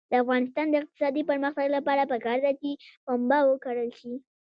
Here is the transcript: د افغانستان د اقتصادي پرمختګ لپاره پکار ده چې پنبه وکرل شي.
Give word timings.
د 0.09 0.13
افغانستان 0.23 0.67
د 0.69 0.75
اقتصادي 0.81 1.23
پرمختګ 1.29 1.67
لپاره 1.77 2.09
پکار 2.13 2.37
ده 2.45 2.51
چې 2.61 2.69
پنبه 3.05 3.39
وکرل 3.45 3.89
شي. 3.99 4.13